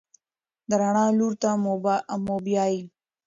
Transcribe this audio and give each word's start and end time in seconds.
د 0.69 0.71
رڼا 0.81 1.05
لور 1.17 1.33
ته 1.41 1.49
مو 2.25 2.35
بیايي. 2.45 2.81